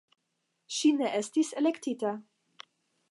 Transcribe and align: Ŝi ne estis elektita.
Ŝi 0.77 0.91
ne 1.01 1.11
estis 1.19 1.53
elektita. 1.63 2.15